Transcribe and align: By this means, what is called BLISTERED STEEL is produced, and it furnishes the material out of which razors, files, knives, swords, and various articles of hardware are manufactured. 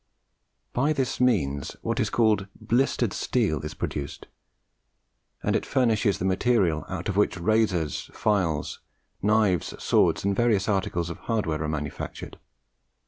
By 0.73 0.93
this 0.93 1.21
means, 1.21 1.75
what 1.83 1.99
is 1.99 2.09
called 2.09 2.47
BLISTERED 2.59 3.13
STEEL 3.13 3.61
is 3.63 3.75
produced, 3.75 4.25
and 5.43 5.55
it 5.55 5.63
furnishes 5.63 6.17
the 6.17 6.25
material 6.25 6.85
out 6.89 7.07
of 7.07 7.17
which 7.17 7.37
razors, 7.37 8.09
files, 8.11 8.79
knives, 9.21 9.75
swords, 9.77 10.25
and 10.25 10.35
various 10.35 10.67
articles 10.67 11.11
of 11.11 11.19
hardware 11.19 11.61
are 11.61 11.69
manufactured. 11.69 12.39